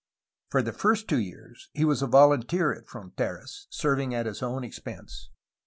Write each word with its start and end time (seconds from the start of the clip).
For 0.49 0.63
the 0.63 0.73
first 0.73 1.07
two 1.07 1.19
years 1.19 1.69
he 1.75 1.85
was 1.85 2.01
a 2.01 2.07
volunteer 2.07 2.73
at 2.73 2.87
Fronteras, 2.87 3.67
serving 3.69 4.15
at 4.15 4.25
his 4.25 4.41
own 4.41 4.63
expense. 4.63 5.29